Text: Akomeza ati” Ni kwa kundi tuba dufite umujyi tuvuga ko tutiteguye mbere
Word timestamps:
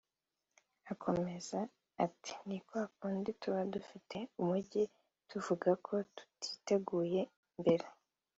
Akomeza 0.91 1.59
ati” 2.05 2.33
Ni 2.47 2.57
kwa 2.67 2.83
kundi 2.97 3.29
tuba 3.41 3.61
dufite 3.73 4.17
umujyi 4.41 4.83
tuvuga 5.29 5.69
ko 5.85 5.93
tutiteguye 6.15 7.21
mbere 7.59 7.85